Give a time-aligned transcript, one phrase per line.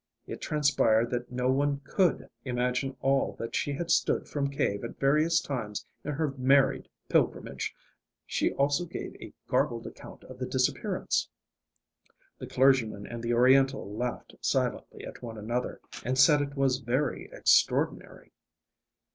[0.25, 4.99] It transpired that no one could imagine all that she had stood from Cave at
[4.99, 7.75] various times in her married pilgrimage....
[8.25, 11.29] She also gave a garbled account of the disappearance.
[12.39, 17.29] The clergyman and the Oriental laughed silently at one another, and said it was very
[17.31, 18.31] extraordinary.